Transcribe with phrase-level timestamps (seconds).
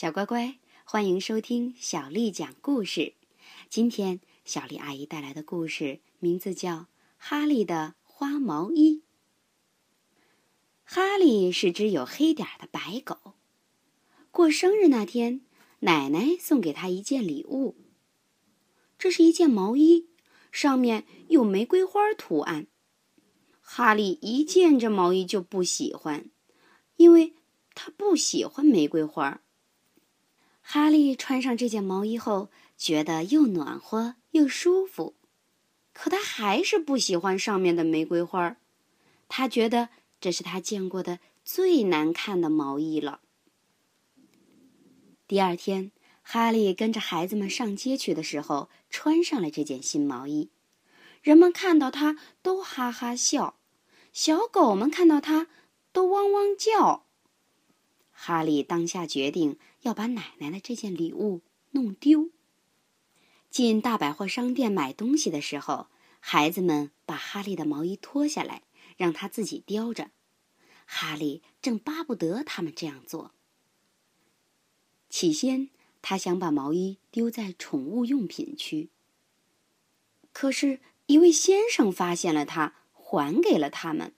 [0.00, 3.12] 小乖乖，欢迎收听小丽讲故事。
[3.68, 6.72] 今天小丽阿姨带来的故事名字叫
[7.18, 9.02] 《哈利的花毛衣》。
[10.84, 13.34] 哈利是只有黑点儿的白狗。
[14.30, 15.42] 过生日那天，
[15.80, 17.76] 奶奶送给他一件礼物。
[18.98, 20.08] 这是一件毛衣，
[20.50, 22.68] 上面有玫瑰花图案。
[23.60, 26.30] 哈利一见这毛衣就不喜欢，
[26.96, 27.34] 因为
[27.74, 29.42] 他不喜欢玫瑰花。
[30.72, 32.48] 哈利穿上这件毛衣后，
[32.78, 35.16] 觉得又暖和又舒服，
[35.92, 38.56] 可他还是不喜欢上面的玫瑰花。
[39.26, 39.88] 他觉得
[40.20, 43.18] 这是他见过的最难看的毛衣了。
[45.26, 45.90] 第二天，
[46.22, 50.50] 哈利跟着孩子们上街去的时候，穿上了这件新毛衣。
[51.20, 53.56] 人们看到他都哈哈笑，
[54.12, 55.48] 小狗们看到他
[55.90, 57.06] 都汪汪叫。
[58.12, 62.30] 哈利当下决定要把奶奶的这件礼物弄丢。
[63.50, 65.88] 进大百货商店买东西的时候，
[66.20, 68.62] 孩子们把哈利的毛衣脱下来，
[68.96, 70.10] 让他自己叼着。
[70.86, 73.32] 哈利正巴不得他们这样做。
[75.08, 75.70] 起先，
[76.02, 78.90] 他想把毛衣丢在宠物用品区，
[80.32, 84.14] 可是，一位先生发现了它，还给了他们。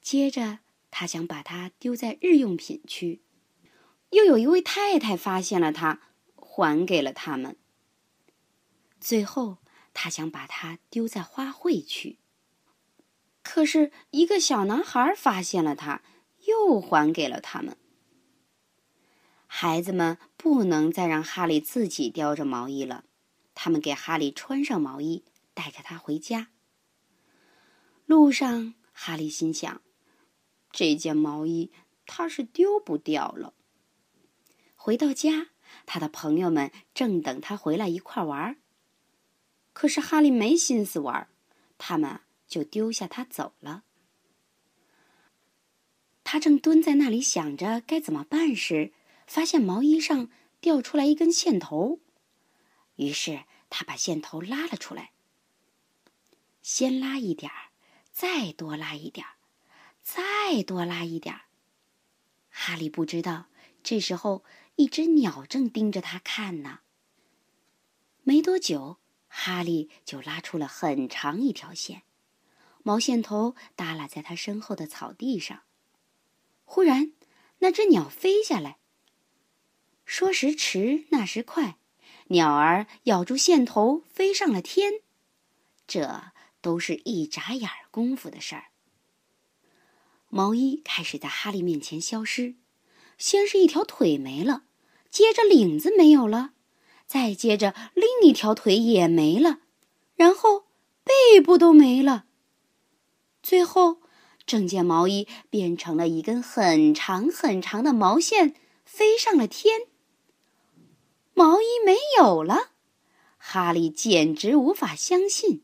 [0.00, 0.60] 接着。
[0.88, 3.20] 他想把它丢在日用品区，
[4.10, 6.00] 又有一位太太发现了它，
[6.34, 7.56] 还给了他们。
[9.00, 9.58] 最后，
[9.92, 12.18] 他想把它丢在花卉区，
[13.42, 16.02] 可是一个小男孩发现了它，
[16.46, 17.76] 又还给了他们。
[19.46, 23.04] 孩子们不能再让哈利自己叼着毛衣了，
[23.54, 26.48] 他们给哈利穿上毛衣，带着他回家。
[28.06, 29.80] 路上，哈利心想。
[30.70, 31.70] 这件毛衣
[32.06, 33.54] 他是丢不掉了。
[34.86, 35.48] 回到家，
[35.84, 38.56] 他的朋友们正等他回来一块玩儿。
[39.72, 41.26] 可是哈利没心思玩，
[41.76, 43.82] 他们就丢下他走了。
[46.22, 48.92] 他正蹲在那里想着该怎么办时，
[49.26, 50.30] 发现毛衣上
[50.60, 51.98] 掉出来一根线头，
[52.94, 55.10] 于是他把线头拉了出来。
[56.62, 57.70] 先拉一点儿，
[58.12, 59.32] 再多拉一点儿。
[60.04, 61.40] 再多拉一点儿。
[62.50, 63.46] 哈利不知道，
[63.82, 64.44] 这时候
[64.76, 66.80] 一只鸟正盯着他看呢。
[68.22, 68.98] 没多久，
[69.28, 72.02] 哈利就拉出了很长一条线，
[72.82, 75.62] 毛线头耷拉在他身后的草地上。
[76.64, 77.12] 忽然，
[77.58, 78.78] 那只鸟飞下来。
[80.04, 81.78] 说时迟，那时快，
[82.28, 85.00] 鸟儿咬住线头飞上了天。
[85.86, 88.66] 这都是一眨眼功夫的事儿。
[90.28, 92.56] 毛衣开始在哈利面前消失，
[93.16, 94.64] 先是一条腿没了，
[95.16, 96.50] 接着领子没有了，
[97.06, 99.60] 再接着另一条腿也没了，
[100.14, 100.66] 然后
[101.04, 102.26] 背部都没了。
[103.42, 104.02] 最后，
[104.44, 108.54] 整件毛衣变成了一根很长很长的毛线，
[108.84, 109.86] 飞上了天。
[111.32, 112.72] 毛衣没有了，
[113.38, 115.62] 哈利简直无法相信。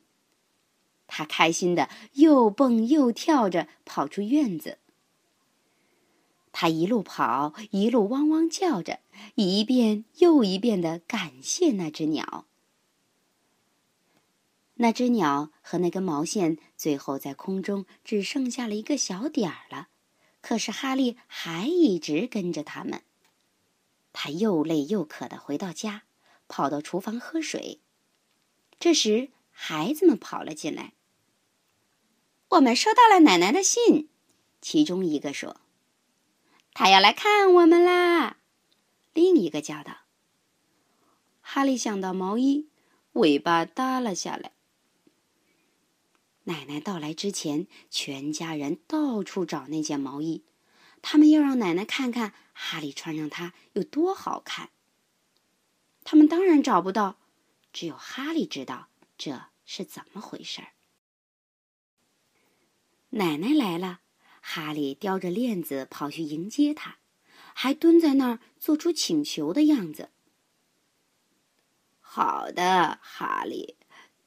[1.06, 4.78] 他开心的又蹦又跳着跑出院子。
[6.52, 9.00] 他一路跑，一路汪汪叫着，
[9.34, 12.46] 一遍又一遍的感谢那只鸟。
[14.74, 19.88] 那只鸟和那根毛线最后在空中只剩下了一个小点儿了，
[20.40, 23.02] 可是哈利还一直跟着他们。
[24.12, 26.02] 他又累又渴的回到家，
[26.48, 27.80] 跑到厨房喝水。
[28.78, 30.92] 这时，孩子们跑了进来。
[32.48, 34.08] 我们收到了奶奶的信，
[34.60, 35.60] 其中一个说
[36.72, 38.38] ：“他要来看我们啦。”
[39.14, 39.98] 另一个叫道
[41.42, 42.68] ：“哈利想到毛衣，
[43.12, 44.52] 尾巴耷拉下来。”
[46.44, 50.44] 奶奶到来之前，全家人到处找那件毛衣，
[51.00, 54.70] 他们要让奶奶看看哈利穿上它有多好看。
[56.02, 57.18] 他们当然找不到，
[57.72, 60.72] 只有哈利知道这是怎么回事儿。
[63.10, 64.00] 奶奶来了，
[64.44, 66.98] 哈利叼着链子跑去迎接他，
[67.54, 70.10] 还蹲在那儿做出请求的样子。
[72.00, 73.76] 好的，哈利，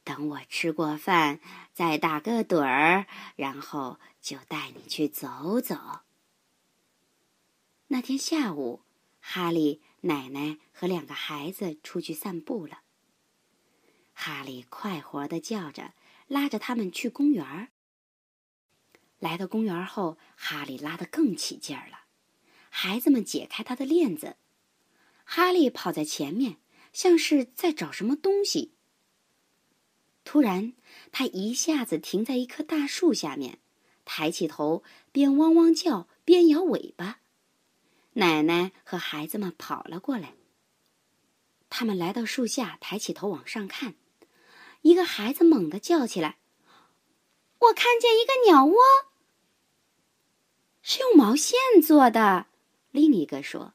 [0.05, 1.41] 等我吃过饭，
[1.73, 5.75] 再打个盹儿，然后就带你去走走。
[7.87, 8.81] 那天下午，
[9.19, 12.79] 哈利、奶奶和两个孩子出去散步了。
[14.13, 15.93] 哈利快活的叫着，
[16.27, 17.67] 拉着他们去公园儿。
[19.25, 22.01] 来到公园后，哈利拉得更起劲儿了。
[22.69, 24.35] 孩子们解开他的链子。
[25.23, 26.57] 哈利跑在前面，
[26.93, 28.75] 像是在找什么东西。
[30.23, 30.73] 突然，
[31.11, 33.57] 他一下子停在一棵大树下面，
[34.05, 37.21] 抬起头，边汪汪叫边摇尾巴。
[38.13, 40.35] 奶奶和孩子们跑了过来。
[41.71, 43.95] 他们来到树下，抬起头往上看，
[44.83, 46.37] 一个孩子猛地叫起来
[47.57, 48.75] ：“我看见一个鸟窝，
[50.87, 52.45] 是用毛线做的。”
[52.93, 53.73] 另一个说：“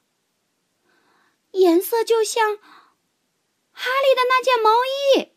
[1.51, 5.33] 颜色就像哈利的那件毛衣。”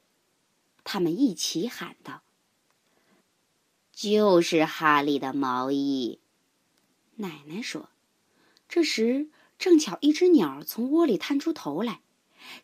[0.85, 2.23] 他们一起喊道
[3.93, 6.21] ：“就是哈利的毛衣。”
[7.17, 7.91] 奶奶说。
[8.69, 12.01] 这时，正巧一只鸟从窝里探出头来。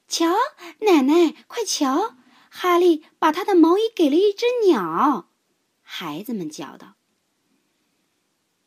[0.06, 0.34] 瞧，
[0.80, 2.16] 奶奶，快瞧！
[2.48, 5.28] 哈利把他的毛衣给了一只鸟。
[5.82, 6.94] 孩子们叫道：“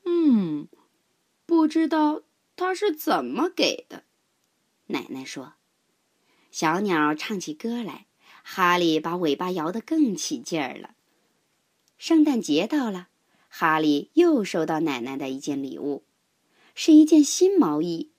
[0.05, 0.67] 嗯，
[1.45, 2.23] 不知道
[2.55, 4.03] 他是怎么给的。”
[4.88, 5.53] 奶奶说
[6.51, 8.07] ：“小鸟唱起歌来。”
[8.45, 10.95] 哈利把尾巴摇得更起劲儿了。
[11.97, 13.07] 圣诞节到了，
[13.47, 16.03] 哈利又收到奶奶的一件礼物，
[16.75, 18.11] 是一件新毛衣。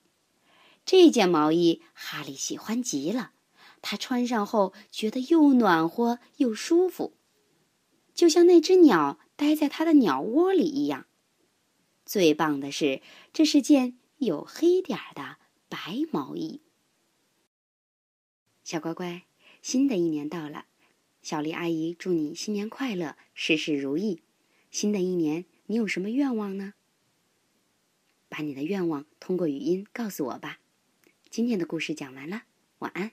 [0.86, 3.32] 这件毛衣哈利喜欢极了，
[3.82, 7.12] 他穿上后觉得又暖和又舒服，
[8.14, 11.04] 就像那只鸟待在他的鸟窝里一样。
[12.04, 13.02] 最棒的是，
[13.32, 15.78] 这是件有黑点儿的白
[16.10, 16.60] 毛衣。
[18.62, 19.24] 小乖乖。
[19.62, 20.66] 新的一年到了，
[21.22, 24.20] 小丽阿姨祝你新年快乐，事事如意。
[24.70, 26.74] 新的一年，你有什么愿望呢？
[28.28, 30.60] 把你的愿望通过语音告诉我吧。
[31.30, 32.42] 今天的故事讲完了，
[32.80, 33.12] 晚安。